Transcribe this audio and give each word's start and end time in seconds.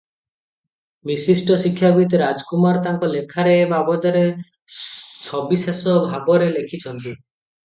ବିଶିଷ୍ଟ 1.09 1.57
ଶିକ୍ଷାବିତ୍ 1.63 2.15
ରାଜ 2.21 2.45
କୁମାର 2.53 2.81
ତାଙ୍କ 2.87 3.09
ଲେଖାରେ 3.11 3.53
ଏ 3.59 3.69
ବାବଦରେ 3.75 4.25
ସବିଶେଷ 4.79 5.95
ଭାବରେ 6.09 6.49
ଲେଖିଛନ୍ତି। 6.59 7.17